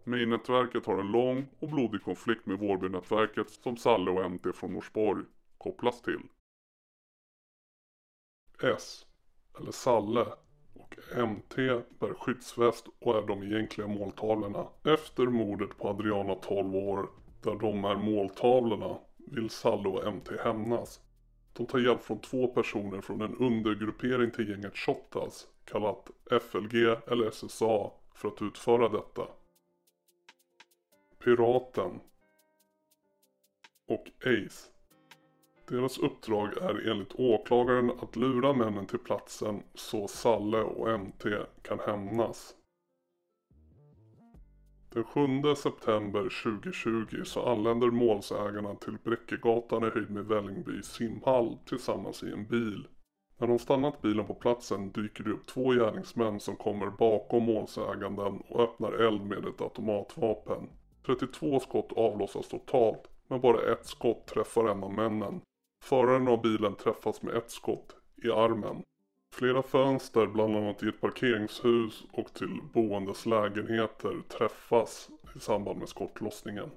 Main-nätverket 0.03 0.85
har 0.85 0.99
en 0.99 1.11
lång 1.11 1.47
och 1.59 1.69
blodig 1.69 2.03
konflikt 2.03 2.45
med 2.45 2.59
Vårbynätverket 2.59 3.49
som 3.49 3.77
Salle 3.77 4.11
och 4.11 4.31
MT 4.31 4.55
från 4.55 4.73
Norsborg 4.73 5.23
kopplas 5.57 6.01
till. 6.01 6.21
S, 8.63 9.05
eller 9.59 9.71
Salle, 9.71 10.25
och 10.73 10.95
MT 11.27 11.55
bär 11.99 12.13
skyddsväst 12.13 12.87
och 12.99 13.17
är 13.17 13.27
de 13.27 13.43
egentliga 13.43 13.87
måltavlorna. 13.87 14.67
Efter 14.83 15.25
mordet 15.25 15.77
på 15.77 15.87
Adriana 15.87 16.35
12 16.35 16.75
år, 16.75 17.09
där 17.41 17.55
de 17.55 17.85
är 17.85 17.95
måltavlorna, 17.95 18.97
vill 19.17 19.49
Salle 19.49 19.89
och 19.89 20.13
MT 20.13 20.29
hämnas. 20.43 21.01
De 21.57 21.65
tar 21.65 21.79
hjälp 21.79 22.03
från 22.03 22.19
två 22.19 22.47
personer 22.47 23.01
från 23.01 23.21
en 23.21 23.37
undergruppering 23.37 24.31
till 24.31 24.49
gänget 24.49 24.77
Shottaz, 24.77 25.47
kallat 25.65 26.11
FLG 26.41 26.75
eller 27.07 27.31
SSA, 27.31 27.91
för 28.13 28.27
att 28.27 28.41
utföra 28.41 28.89
detta. 28.89 29.27
Piraten 31.19 31.99
och 33.87 34.07
Ace. 34.19 34.69
Deras 35.67 35.97
uppdrag 35.97 36.57
är 36.57 36.89
enligt 36.89 37.13
åklagaren 37.15 37.91
att 38.01 38.15
lura 38.15 38.53
männen 38.53 38.85
till 38.85 38.99
platsen 38.99 39.63
så 39.73 40.07
Salle 40.07 40.61
och 40.61 40.99
MT 40.99 41.25
kan 41.61 41.79
hämnas. 41.79 42.55
Den 44.95 45.03
7 45.03 45.55
september 45.55 46.21
2020 46.43 47.23
så 47.23 47.49
anländer 47.49 47.87
målsägarna 47.87 48.75
till 48.75 48.97
Bräckegatan 49.03 49.83
i 49.83 49.89
höjd 49.89 50.09
med 50.09 50.25
Vällingby 50.25 50.83
simhall 50.83 51.57
tillsammans 51.65 52.23
i 52.23 52.31
en 52.31 52.47
bil. 52.47 52.87
När 53.37 53.47
de 53.47 53.59
stannat 53.59 54.01
bilen 54.01 54.25
på 54.25 54.33
platsen 54.33 54.91
dyker 54.91 55.23
det 55.23 55.31
upp 55.31 55.47
två 55.47 55.71
gärningsmän 55.71 56.39
som 56.39 56.55
kommer 56.55 56.89
bakom 56.89 57.43
målsäganden 57.43 58.41
och 58.49 58.61
öppnar 58.61 58.91
eld 58.91 59.21
med 59.21 59.45
ett 59.45 59.61
automatvapen. 59.61 60.69
32 61.05 61.59
skott 61.59 61.91
avlossas 61.95 62.47
totalt, 62.47 63.09
men 63.27 63.41
bara 63.41 63.71
ett 63.71 63.85
skott 63.85 64.27
träffar 64.27 64.69
en 64.69 64.83
av 64.83 64.93
männen. 64.93 65.41
Föraren 65.83 66.27
av 66.27 66.41
bilen 66.41 66.75
träffas 66.75 67.21
med 67.21 67.35
ett 67.35 67.51
skott 67.51 67.95
i 68.23 68.31
armen. 68.31 68.83
Flera 69.37 69.63
fönster, 69.63 70.27
bland 70.27 70.55
annat 70.55 70.83
i 70.83 70.87
ett 70.87 71.01
parkeringshus 71.01 72.03
och 72.11 72.33
till 72.33 72.59
boendes 72.73 73.25
lägenheter, 73.25 74.21
träffas 74.37 75.09
i 75.35 75.39
samband 75.39 75.79
med 75.79 75.89
skottlossningen. 75.89 76.71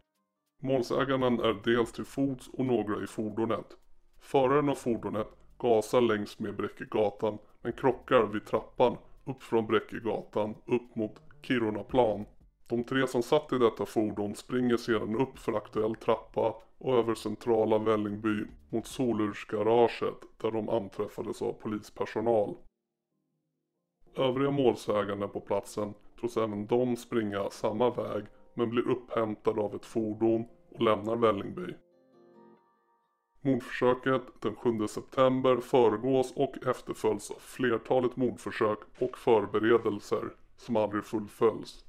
Målsäganden 0.62 1.40
är 1.40 1.60
dels 1.64 1.92
till 1.92 2.04
fots 2.04 2.48
och 2.48 2.64
några 2.66 3.04
i 3.04 3.06
fordonet. 3.06 3.76
Föraren 4.20 4.68
av 4.68 4.74
fordonet 4.74 5.28
gasar 5.58 6.00
längs 6.00 6.38
med 6.38 6.56
Bräckegatan 6.56 7.38
men 7.62 7.72
krockar 7.72 8.22
vid 8.22 8.46
trappan 8.46 8.96
upp 9.24 9.42
från 9.42 9.66
Bräckegatan 9.66 10.54
upp 10.66 10.96
mot 10.96 11.22
Kirunaplan. 11.42 12.24
De 12.66 12.84
tre 12.84 13.06
som 13.06 13.22
satt 13.22 13.52
i 13.52 13.58
detta 13.58 13.86
fordon 13.86 14.34
springer 14.34 14.76
sedan 14.76 15.16
upp 15.16 15.38
för 15.38 15.52
aktuell 15.52 15.94
trappa 15.94 16.54
och 16.78 16.94
över 16.94 17.14
centrala 17.14 17.78
Vällingby 17.78 18.44
mot 18.68 18.86
Solursgaraget 18.86 20.18
där 20.36 20.50
de 20.50 20.68
anträffades 20.68 21.42
av 21.42 21.52
polispersonal. 21.52 22.56
Övriga 24.14 24.50
målsägande 24.50 25.28
på 25.28 25.40
platsen 25.40 25.94
tros 26.20 26.36
även 26.36 26.66
de 26.66 26.96
springa 26.96 27.50
samma 27.50 27.90
väg 27.90 28.24
men 28.54 28.70
blir 28.70 28.88
upphämtade 28.88 29.60
av 29.60 29.74
ett 29.74 29.84
fordon 29.84 30.44
och 30.70 30.82
lämnar 30.82 31.16
Vällingby. 31.16 31.74
Mordförsöket 33.40 34.22
den 34.40 34.54
7 34.54 34.88
september 34.88 35.56
föregås 35.56 36.32
och 36.36 36.66
efterföljs 36.66 37.30
av 37.30 37.38
flertalet 37.38 38.16
mordförsök 38.16 38.78
och 38.98 39.18
förberedelser 39.18 40.34
som 40.56 40.76
aldrig 40.76 41.04
fullföljs. 41.04 41.84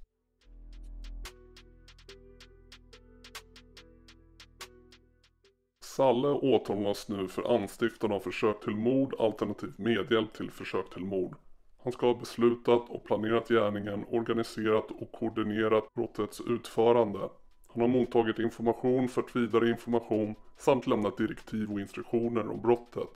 Salle 6.00 6.28
åtalas 6.28 7.10
nu 7.10 7.28
för 7.28 7.56
anstiftan 7.56 8.12
av 8.12 8.20
försök 8.20 8.62
till 8.62 8.76
mord 8.76 9.16
alternativt 9.20 9.78
medhjälp 9.78 10.34
till 10.34 10.52
försök 10.52 10.90
till 10.94 11.06
mord. 11.06 11.36
Han 11.84 11.94
ska 11.94 12.06
ha 12.08 12.14
beslutat 12.14 12.90
och 12.90 13.04
planerat 13.04 13.50
gärningen, 13.50 14.06
organiserat 14.10 14.92
och 14.92 15.12
koordinerat 15.12 15.94
brottets 15.94 16.42
utförande. 16.42 17.20
Han 17.68 17.82
har 17.82 17.88
mottagit 17.88 18.40
information, 18.40 19.08
fört 19.08 19.36
vidare 19.36 19.70
information 19.70 20.36
samt 20.58 20.88
lämnat 20.88 21.18
direktiv 21.18 21.72
och 21.72 21.80
instruktioner 21.80 22.50
om 22.50 22.62
brottet. 22.62 23.12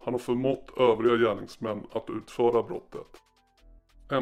Han 0.00 0.14
har 0.14 0.18
förmått 0.18 0.70
övriga 0.76 1.16
gärningsmän 1.16 1.86
att 1.92 2.10
utföra 2.10 2.62
brottet. 2.62 3.20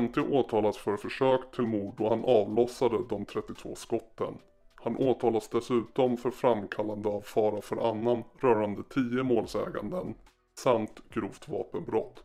MT 0.00 0.18
åtalas 0.20 0.78
för 0.78 0.96
försök 0.96 1.50
till 1.54 1.66
mord 1.66 1.94
då 1.98 2.08
han 2.08 2.24
avlossade 2.24 2.98
de 3.08 3.24
32 3.24 3.74
skotten. 3.74 4.34
Han 4.80 4.96
åtalas 4.96 5.48
dessutom 5.48 6.16
för 6.16 6.30
framkallande 6.30 7.08
av 7.08 7.20
fara 7.20 7.60
för 7.60 7.90
annan 7.90 8.24
rörande 8.40 8.82
10 8.82 9.22
målsäganden 9.22 10.14
samt 10.58 11.02
grovt 11.10 11.48
vapenbrott. 11.48 12.24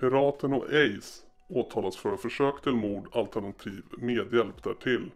Piraten 0.00 0.52
och 0.52 0.64
Ace 0.64 1.26
åtalas 1.48 1.96
för 1.96 2.16
försök 2.16 2.62
till 2.62 2.72
mord 2.72 3.08
alternativ 3.12 3.84
medhjälp 3.98 4.62
därtill. 4.62 5.10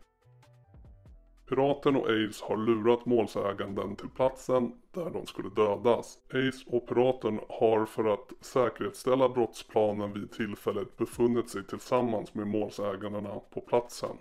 Piraten 1.49 1.97
och 1.97 2.07
Ace 2.09 2.45
har 2.45 2.57
lurat 2.57 3.07
målsäganden 3.07 3.97
till 3.97 4.09
platsen 4.09 4.73
där 4.93 5.11
de 5.11 5.27
skulle 5.27 5.49
dödas. 5.49 6.19
Ace 6.29 6.65
och 6.67 6.89
Piraten 6.89 7.41
har 7.49 7.87
för 7.87 8.05
att 8.05 8.33
säkerhetsställa 8.41 9.29
brottsplanen 9.29 10.13
vid 10.13 10.33
tillfället 10.33 10.97
befunnit 10.97 11.51
sig 11.51 11.67
tillsammans 11.67 12.35
med 12.35 12.47
målsägandena 12.47 13.41
på 13.55 13.61
platsen. 13.61 14.17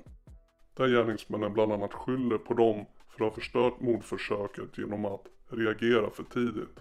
Där 0.74 0.88
gärningsmännen 0.88 1.54
bland 1.54 1.72
annat 1.72 1.94
skyller 1.94 2.38
på 2.38 2.54
dem 2.54 2.86
för 3.10 3.26
att 3.26 3.32
ha 3.32 3.36
förstört 3.36 3.80
mordförsöket 3.80 4.78
genom 4.78 5.06
att 5.06 5.26
reagera 5.50 6.10
för 6.10 6.24
tidigt. 6.24 6.80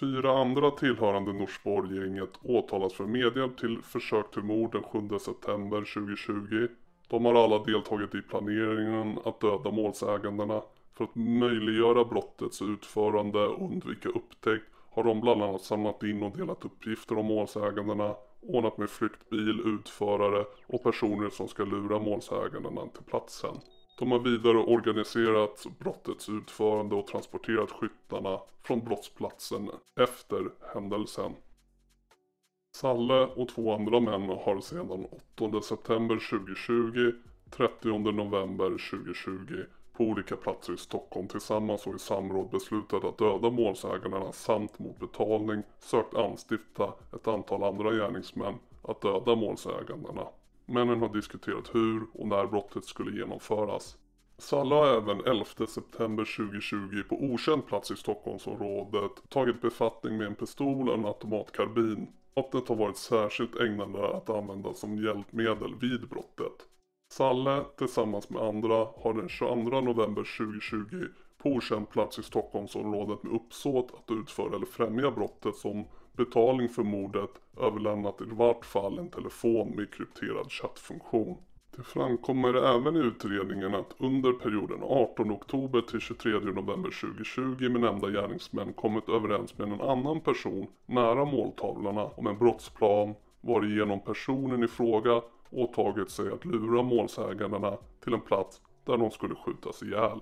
Fyra 0.00 0.40
andra 0.40 0.70
tillhörande 0.70 1.32
Norsborg-gänget 1.32 2.30
åtalas 2.42 2.94
för 2.94 3.04
medhjälp 3.04 3.56
till 3.58 3.82
försök 3.82 4.30
till 4.30 4.42
mord 4.42 4.72
den 4.72 4.82
7 4.82 5.18
september 5.18 5.78
2020. 5.94 6.68
De 7.08 7.24
har 7.24 7.34
alla 7.34 7.64
deltagit 7.64 8.14
i 8.14 8.22
planeringen 8.22 9.18
att 9.24 9.40
döda 9.40 9.70
målsägandena. 9.70 10.62
För 10.94 11.04
att 11.04 11.14
möjliggöra 11.14 12.04
brottets 12.04 12.62
utförande 12.62 13.46
och 13.46 13.64
undvika 13.64 14.08
upptäckt 14.08 14.64
har 14.90 15.04
de 15.04 15.20
bland 15.20 15.42
annat 15.42 15.62
samlat 15.62 16.02
in 16.02 16.22
och 16.22 16.36
delat 16.36 16.64
uppgifter 16.64 17.18
om 17.18 17.26
målsägandena 17.26 18.14
ordnat 18.42 18.78
med 18.78 18.90
flyktbil, 18.90 19.60
utförare 19.64 20.44
och 20.66 20.82
personer 20.82 21.30
som 21.30 21.48
ska 21.48 21.64
lura 21.64 21.98
målsägandena 21.98 22.86
till 22.86 23.04
platsen. 23.04 23.54
De 23.98 24.12
har 24.12 24.18
vidare 24.18 24.58
organiserat 24.58 25.66
brottets 25.78 26.28
utförande 26.28 26.94
och 26.94 27.06
transporterat 27.06 27.70
skyttarna 27.70 28.40
från 28.62 28.84
brottsplatsen 28.84 29.70
efter 30.00 30.50
händelsen. 30.74 31.32
Salle 32.74 33.26
och 33.26 33.48
två 33.48 33.74
andra 33.74 34.00
män 34.00 34.28
har 34.28 34.60
sedan 34.60 35.06
8 35.36 35.60
september 35.60 36.30
2020, 36.30 37.12
30 37.56 37.98
november 37.98 38.90
2020 38.90 39.64
på 39.92 40.04
olika 40.04 40.36
platser 40.36 40.72
i 40.72 40.76
Stockholm 40.76 41.28
tillsammans 41.28 41.86
och 41.86 41.94
i 41.94 41.98
samråd 41.98 42.50
beslutade 42.50 43.08
att 43.08 43.18
döda 43.18 43.50
målsägarna 43.50 44.32
samt 44.32 44.78
mot 44.78 44.98
betalning 44.98 45.62
sökt 45.78 46.14
anstifta 46.14 46.92
ett 47.12 47.28
antal 47.28 47.62
andra 47.62 47.90
gärningsmän 47.92 48.54
att 48.82 49.00
döda 49.00 49.34
målsägarna. 49.34 50.26
Männen 50.66 51.00
har 51.00 51.08
diskuterat 51.08 51.74
hur 51.74 52.02
och 52.12 52.28
när 52.28 52.46
brottet 52.46 52.84
skulle 52.84 53.18
genomföras. 53.18 53.96
Salla 54.38 54.76
har 54.76 54.86
även 54.86 55.20
11 55.24 55.44
september 55.68 56.36
2020 56.36 57.02
på 57.08 57.16
okänd 57.16 57.66
plats 57.66 57.90
i 57.90 57.96
Stockholmsområdet 57.96 59.12
tagit 59.28 59.60
befattning 59.60 60.16
med 60.16 60.26
en 60.26 60.34
pistol 60.34 60.88
och 60.88 60.94
en 60.94 61.06
automatkarbin. 61.06 62.06
Vapnet 62.34 62.68
har 62.68 62.76
varit 62.76 62.96
särskilt 62.96 63.60
ägnade 63.60 64.16
att 64.16 64.30
användas 64.30 64.78
som 64.78 64.98
hjälpmedel 64.98 65.74
vid 65.80 66.08
brottet. 66.08 66.66
Salle 67.12 67.64
tillsammans 67.78 68.30
med 68.30 68.42
andra 68.42 68.86
har 68.96 69.14
den 69.14 69.28
22 69.28 69.80
november 69.80 70.38
2020 70.38 71.06
på 71.42 71.48
okänd 71.48 71.90
plats 71.90 72.18
i 72.18 72.22
Stockholmsområdet 72.22 73.22
med 73.22 73.32
uppsåt 73.32 73.90
att 73.94 74.10
utföra 74.10 74.56
eller 74.56 74.66
främja 74.66 75.10
brottet 75.10 75.56
som 75.56 75.84
betalning 76.12 76.68
för 76.68 76.82
mordet 76.82 77.30
överlämnat 77.60 78.20
i 78.20 78.24
vart 78.24 78.64
fall 78.64 78.98
en 78.98 79.10
telefon 79.10 79.70
med 79.76 79.94
krypterad 79.94 80.52
chattfunktion. 80.52 81.36
Det 81.76 81.82
framkommer 81.82 82.54
även 82.54 82.96
i 82.96 82.98
utredningen 82.98 83.74
att 83.74 83.94
under 83.98 84.32
perioden 84.32 84.82
18 84.82 85.32
oktober 85.32 85.80
till 85.80 86.00
23 86.00 86.32
november 86.32 87.00
2020 87.00 87.68
med 87.68 87.80
nämnda 87.80 88.10
gärningsmän 88.10 88.72
kommit 88.72 89.08
överens 89.08 89.58
med 89.58 89.68
en 89.68 89.80
annan 89.80 90.20
person 90.20 90.66
nära 90.86 91.24
måltavlorna 91.24 92.04
om 92.04 92.26
en 92.26 92.38
brottsplan 92.38 93.14
varigenom 93.40 94.00
personen 94.00 94.64
i 94.64 94.68
fråga 94.68 95.22
åtagit 95.52 96.10
sig 96.10 96.32
att 96.32 96.44
lura 96.44 96.82
målsägandena 96.82 97.78
till 98.04 98.14
en 98.14 98.20
plats 98.20 98.60
där 98.84 98.96
de 98.96 99.10
skulle 99.10 99.34
skjutas 99.34 99.82
ihjäl. 99.82 100.20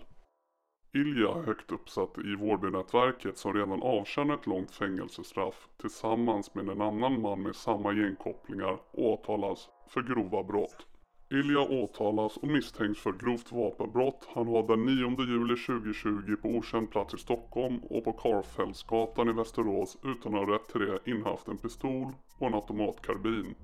Ilja 0.93 1.33
högt 1.33 1.73
uppsatt 1.73 2.19
i 2.19 2.35
Vårbynätverket 2.35 3.39
som 3.39 3.55
redan 3.55 3.83
avtjänar 3.83 4.35
ett 4.35 4.47
långt 4.47 4.71
fängelsestraff 4.71 5.69
tillsammans 5.81 6.55
med 6.55 6.69
en 6.69 6.81
annan 6.81 7.21
man 7.21 7.43
med 7.43 7.57
samma 7.57 7.93
gängkopplingar 7.93 8.79
åtalas 8.93 9.69
för 9.89 10.03
grova 10.03 10.43
brott. 10.43 10.87
Ilja 11.33 11.61
åtalas 11.61 12.37
och 12.37 12.49
misstänks 12.49 13.01
för 13.01 13.13
grovt 13.13 13.53
vapenbrott. 13.53 14.29
Han 14.35 14.49
har 14.49 14.67
den 14.67 14.85
9 14.85 15.27
juli 15.27 15.57
2020 15.57 16.37
på 16.43 16.49
okänd 16.49 16.91
plats 16.91 17.15
i 17.15 17.19
Stockholm 17.19 17.79
och 17.79 18.05
på 18.05 18.13
Karlfeldtsgatan 18.13 19.29
i 19.29 19.33
Västerås 19.33 19.99
utan 20.05 20.35
att 20.35 20.47
ha 20.47 20.55
rätt 20.55 20.69
till 20.69 20.81
det 20.81 20.99
innehaft 21.11 21.49
en 21.49 21.59
pistol 21.59 22.13
och 22.39 22.47
en 22.47 22.55
automatkarbin. 22.55 23.55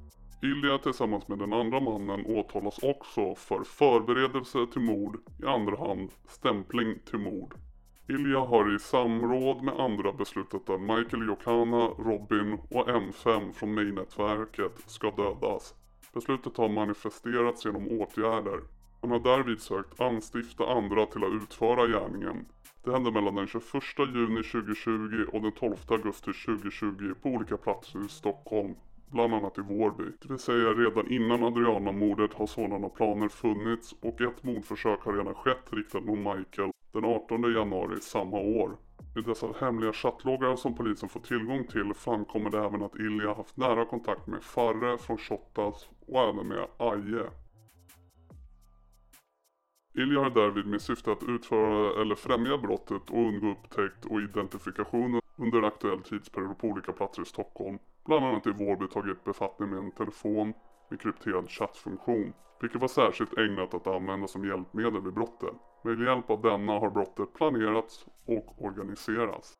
Ilja 0.42 0.78
tillsammans 0.78 1.28
med 1.28 1.38
den 1.38 1.52
andra 1.52 1.80
mannen 1.80 2.26
åtalas 2.26 2.78
också 2.82 3.34
för 3.34 3.64
förberedelse 3.64 4.66
till 4.72 4.80
mord, 4.82 5.18
i 5.42 5.46
andra 5.46 5.76
hand 5.76 6.10
stämpling 6.28 6.98
till 7.10 7.18
mord. 7.18 7.54
Ilja 8.08 8.38
har 8.38 8.74
i 8.74 8.78
samråd 8.78 9.62
med 9.62 9.80
andra 9.80 10.12
beslutat 10.12 10.70
att 10.70 10.80
Michael 10.80 11.26
Jokana, 11.26 11.86
Robin 11.86 12.58
och 12.70 12.88
M5 12.88 13.52
från 13.52 13.74
May-nätverket 13.74 14.72
ska 14.86 15.10
dödas. 15.10 15.74
Beslutet 16.14 16.56
har 16.56 16.68
manifesterats 16.68 17.64
genom 17.64 17.88
åtgärder. 17.88 18.60
Han 19.00 19.10
har 19.10 19.20
därvid 19.20 19.60
sökt 19.60 20.00
anstifta 20.00 20.66
andra 20.66 21.06
till 21.06 21.24
att 21.24 21.42
utföra 21.42 21.86
gärningen. 21.86 22.46
Det 22.84 22.92
hände 22.92 23.10
mellan 23.10 23.34
den 23.34 23.46
21 23.46 23.64
juni 23.98 24.42
2020 24.42 25.26
och 25.32 25.42
den 25.42 25.52
12 25.52 25.74
augusti 25.88 26.32
2020 26.46 27.14
på 27.22 27.28
olika 27.28 27.56
platser 27.56 28.04
i 28.04 28.08
Stockholm 28.08 28.74
bland 29.10 29.34
annat 29.34 29.58
i 29.58 29.60
Vårby. 29.60 30.04
Det 30.20 30.28
vill 30.28 30.38
säga 30.38 30.68
redan 30.68 31.10
innan 31.12 31.44
Adriana-mordet 31.44 32.34
har 32.34 32.46
sådana 32.46 32.88
planer 32.88 33.28
funnits 33.28 33.94
och 34.02 34.20
ett 34.20 34.42
mordförsök 34.42 35.00
har 35.00 35.12
redan 35.12 35.34
skett 35.34 35.72
riktat 35.72 36.04
mot 36.04 36.18
Michael 36.18 36.70
den 36.92 37.04
18 37.04 37.54
januari 37.54 38.00
samma 38.00 38.38
år. 38.38 38.76
I 39.16 39.20
dessa 39.20 39.46
hemliga 39.60 39.92
chattloggar 39.92 40.56
som 40.56 40.74
polisen 40.74 41.08
får 41.08 41.20
tillgång 41.20 41.66
till 41.66 41.94
framkommer 41.94 42.50
det 42.50 42.58
även 42.58 42.82
att 42.82 42.96
Ilja 42.96 43.34
haft 43.34 43.56
nära 43.56 43.84
kontakt 43.84 44.26
med 44.26 44.42
Farre 44.42 44.98
från 44.98 45.18
Shottaz 45.18 45.88
och 46.06 46.20
även 46.20 46.48
med 46.48 46.66
Aje. 46.76 47.30
Ilja 49.94 50.20
har 50.20 50.30
därvid 50.30 50.66
med 50.66 50.82
syfte 50.82 51.12
att 51.12 51.22
utföra 51.22 52.02
eller 52.02 52.14
främja 52.14 52.58
brottet 52.58 53.10
och 53.10 53.18
undgå 53.18 53.50
upptäckt 53.50 54.04
och 54.04 54.20
identifikation 54.20 55.20
under 55.36 55.58
en 55.58 55.64
aktuell 55.64 56.02
tidsperiod 56.02 56.58
på 56.58 56.66
olika 56.66 56.92
platser 56.92 57.22
i 57.22 57.24
Stockholm 57.24 57.78
bland 58.06 58.24
annat 58.24 58.46
i 58.46 58.50
Vårby 58.50 58.88
tagit 58.88 59.24
befattning 59.24 59.70
med 59.70 59.78
en 59.78 59.92
telefon 59.92 60.52
med 60.90 61.00
krypterad 61.00 61.50
chattfunktion, 61.50 62.32
vilket 62.60 62.80
var 62.80 62.88
särskilt 62.88 63.38
ägnat 63.38 63.74
att 63.74 63.86
användas 63.86 64.30
som 64.30 64.44
hjälpmedel 64.44 65.02
vid 65.02 65.14
brottet. 65.14 65.54
Med 65.84 66.00
hjälp 66.00 66.30
av 66.30 66.42
denna 66.42 66.72
har 66.72 66.90
brottet 66.90 67.34
planerats 67.34 68.06
och 68.26 68.64
organiserats. 68.64 69.54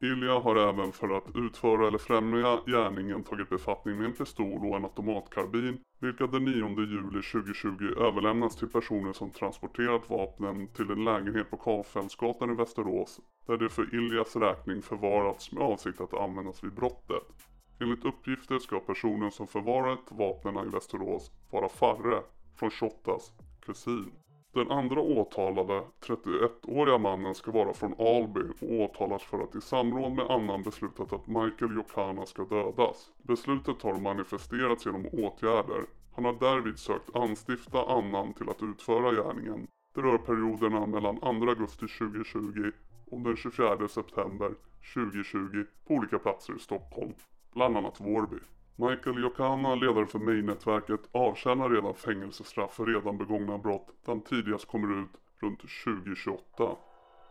Ilja 0.00 0.38
har 0.38 0.56
även 0.56 0.92
för 0.92 1.16
att 1.16 1.36
utföra 1.36 1.88
eller 1.88 1.98
främja 1.98 2.58
gärningen 2.66 3.24
tagit 3.24 3.50
befattning 3.50 3.96
med 3.96 4.06
en 4.06 4.12
pistol 4.12 4.66
och 4.66 4.76
en 4.76 4.84
automatkarbin, 4.84 5.80
vilka 6.00 6.26
den 6.26 6.44
9 6.44 6.54
juli 6.78 7.22
2020 7.22 7.84
överlämnats 7.98 8.56
till 8.56 8.68
personer 8.68 9.12
som 9.12 9.30
transporterat 9.30 10.10
vapnen 10.10 10.68
till 10.68 10.90
en 10.90 11.04
lägenhet 11.04 11.50
på 11.50 11.56
Karlfeldtsgatan 11.56 12.50
i 12.50 12.54
Västerås, 12.54 13.20
där 13.46 13.56
det 13.56 13.68
för 13.68 13.94
Iljas 13.94 14.36
räkning 14.36 14.82
förvarats 14.82 15.52
med 15.52 15.62
avsikt 15.62 16.00
att 16.00 16.14
användas 16.14 16.64
vid 16.64 16.74
brottet. 16.74 17.53
Enligt 17.80 18.04
uppgifter 18.04 18.58
ska 18.58 18.80
personen 18.80 19.30
som 19.30 19.46
förvarat 19.46 20.00
vapnen 20.08 20.66
i 20.66 20.70
Västerås 20.70 21.30
vara 21.50 21.68
Farre 21.68 22.22
från 22.56 22.70
Shottaz 22.70 23.32
kusin. 23.60 24.12
Den 24.54 24.70
andra 24.70 25.00
åtalade, 25.00 25.82
31-åriga 26.00 26.98
mannen, 26.98 27.34
ska 27.34 27.50
vara 27.50 27.74
från 27.74 27.94
Alby 27.98 28.40
och 28.60 28.80
åtalas 28.80 29.22
för 29.22 29.42
att 29.42 29.54
i 29.54 29.60
samråd 29.60 30.12
med 30.12 30.30
annan 30.30 30.62
beslutat 30.62 31.12
att 31.12 31.26
Michael 31.26 31.76
Jokana 31.76 32.26
ska 32.26 32.44
dödas. 32.44 33.12
Beslutet 33.22 33.82
har 33.82 34.00
manifesterats 34.00 34.86
genom 34.86 35.06
åtgärder. 35.06 35.84
Han 36.14 36.24
har 36.24 36.32
därvid 36.32 36.78
sökt 36.78 37.16
anstifta 37.16 37.86
annan 37.86 38.32
till 38.32 38.48
att 38.48 38.62
utföra 38.62 39.12
gärningen. 39.12 39.66
Det 39.94 40.00
rör 40.00 40.18
perioderna 40.18 40.86
mellan 40.86 41.16
2 41.16 41.26
augusti 41.26 41.86
2020 41.98 42.70
och 43.10 43.20
den 43.20 43.36
24 43.36 43.88
september 43.88 44.54
2020 44.94 45.64
på 45.86 45.94
olika 45.94 46.18
platser 46.18 46.56
i 46.56 46.58
Stockholm 46.58 47.12
bland 47.54 47.76
annat 47.76 48.00
Vårby. 48.00 48.38
Michael 48.76 49.22
Jokana, 49.22 49.74
ledare 49.74 50.06
för 50.06 50.18
May-nätverket, 50.18 51.00
avtjänar 51.12 51.70
redan 51.70 51.94
fängelsestraff 51.94 52.74
för 52.74 52.86
redan 52.86 53.18
begångna 53.18 53.58
brott 53.58 53.86
där 54.04 54.12
han 54.12 54.20
tidigast 54.20 54.68
kommer 54.68 55.02
ut 55.02 55.10
runt 55.40 55.60
2028. 55.84 56.76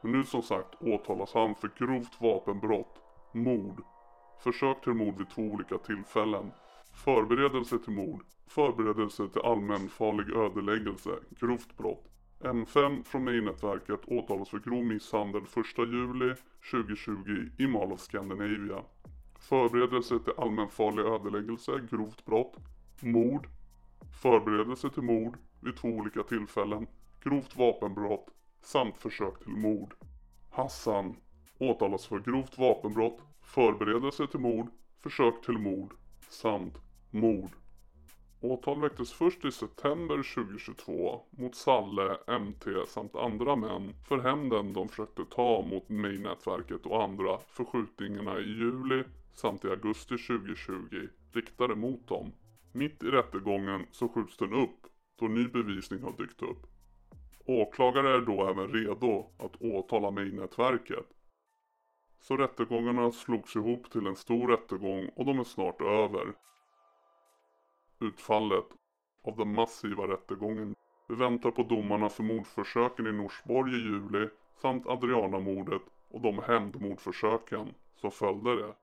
Men 0.02 0.12
nu 0.12 0.24
som 0.24 0.42
sagt 0.42 0.76
åtalas 0.80 1.34
han 1.34 1.56
för 1.56 1.72
grovt 1.78 2.22
vapenbrott, 2.22 3.02
mord, 3.32 3.84
försök 4.44 4.82
till 4.84 4.94
mord 4.94 5.18
vid 5.18 5.30
två 5.30 5.42
olika 5.42 5.78
tillfällen, 5.78 6.52
förberedelse 7.06 7.80
till 7.80 7.94
mord, 7.94 8.24
förberedelse 8.48 9.28
till 9.28 9.42
allmänfarlig 9.42 10.36
ödeläggelse, 10.36 11.10
grovt 11.40 11.78
brott. 11.78 12.10
M5 12.40 13.04
från 13.04 13.24
May-nätverket 13.24 14.06
åtalas 14.08 14.50
för 14.50 14.60
grov 14.60 14.86
misshandel 14.86 15.44
1 15.44 15.78
juli 15.78 16.36
2020 16.72 17.50
i 17.58 17.68
Mall 17.68 17.92
of 17.92 18.00
Scandinavia 18.00 18.84
förberedelse 19.44 20.20
till 20.20 20.34
allmänfarlig 20.38 21.04
ödeläggelse, 21.04 21.72
grovt 21.90 22.26
brott, 22.26 22.56
mord, 23.00 23.48
förberedelse 24.22 24.90
till 24.90 25.04
mord 25.04 25.38
vid 25.60 25.78
två 25.78 25.88
olika 25.88 26.24
tillfällen, 26.24 26.88
grovt 27.24 27.56
vapenbrott 27.56 28.28
samt 28.62 28.98
försök 28.98 29.40
till 29.44 29.52
mord. 29.52 29.94
Hassan 30.50 31.16
åtalas 31.58 32.06
för 32.06 32.20
grovt 32.20 32.58
vapenbrott, 32.58 33.22
förberedelse 33.42 34.28
till 34.28 34.40
mord, 34.40 34.68
försök 35.00 35.46
till 35.46 35.58
mord 35.58 35.94
samt 36.30 36.78
mord. 37.12 37.50
Åtal 38.46 38.82
väcktes 38.82 39.14
först 39.14 39.46
i 39.46 39.52
september 39.52 40.36
2022 40.36 41.22
mot 41.30 41.56
Salle, 41.56 42.18
MT 42.40 42.66
samt 42.88 43.16
andra 43.16 43.56
män 43.56 43.94
för 44.08 44.18
hämnden 44.18 44.74
de 44.74 44.90
försökte 44.90 45.26
ta 45.26 45.62
mot 45.62 45.90
May-nätverket 45.90 46.86
och 46.86 47.04
andra 47.04 47.38
för 47.38 47.66
skjutningarna 47.66 48.40
i 48.40 48.44
juli 48.44 49.04
samt 49.34 49.66
i 49.66 49.70
augusti 49.70 50.18
2020 50.18 51.08
riktade 51.32 51.76
mot 51.76 52.08
dem. 52.08 52.32
Mitt 52.72 53.04
i 53.04 53.08
rättegången 53.08 53.86
så 53.92 54.08
skjuts 54.08 54.38
den 54.38 54.54
upp 54.54 54.88
då 55.20 55.26
ny 55.26 55.48
bevisning 55.48 56.02
har 56.04 56.12
dykt 56.18 56.42
upp. 56.42 56.68
Åklagare 57.46 58.16
är 58.16 58.22
då 58.22 58.48
även 58.50 58.74
redo 58.74 59.26
att 59.38 59.56
åtala 59.62 60.12
May-nätverket. 60.12 61.08
Så 62.20 62.38
rättegångarna 62.38 63.12
slogs 63.12 63.56
ihop 63.56 63.92
till 63.92 64.08
en 64.08 64.16
stor 64.16 64.48
rättegång 64.48 65.10
och 65.16 65.26
de 65.26 65.40
är 65.40 65.44
snart 65.44 65.82
över. 65.82 66.34
Utfallet 68.04 68.66
av 69.24 69.38
den 69.38 69.54
massiva 69.54 70.08
rättegången. 70.08 70.76
Vi 71.08 71.16
väntar 71.16 71.52
på 71.52 71.64
domarna 71.64 72.10
för 72.10 72.24
mordförsöken 72.24 73.08
i 73.08 73.12
Norsborg 73.12 73.74
i 73.74 73.84
juli 73.84 74.30
samt 74.62 74.88
Adriana-mordet 74.88 75.82
och 76.10 76.22
de 76.22 76.40
hämndmordförsöken 76.40 77.74
som 77.96 78.12
följde 78.12 78.56
det. 78.56 78.74